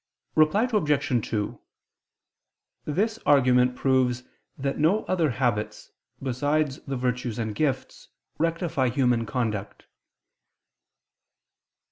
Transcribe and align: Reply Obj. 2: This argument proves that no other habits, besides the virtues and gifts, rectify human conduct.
Reply 0.33 0.67
Obj. 0.73 1.29
2: 1.29 1.59
This 2.85 3.19
argument 3.23 3.75
proves 3.75 4.23
that 4.57 4.79
no 4.79 5.05
other 5.05 5.29
habits, 5.29 5.91
besides 6.23 6.79
the 6.87 6.97
virtues 6.97 7.37
and 7.37 7.53
gifts, 7.53 8.07
rectify 8.39 8.89
human 8.89 9.27
conduct. 9.27 9.85